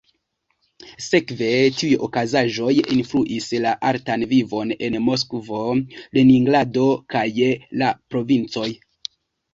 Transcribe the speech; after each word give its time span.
Sekve, 1.07 1.49
tiuj 1.81 1.89
okazaĵoj 2.07 2.71
influis 2.95 3.51
la 3.65 3.75
artan 3.91 4.25
vivon 4.33 4.73
en 4.87 4.97
Moskvo, 5.11 5.61
Leningrado, 6.19 6.87
kaj 7.17 7.27
la 7.83 7.93
provincoj. 8.15 8.69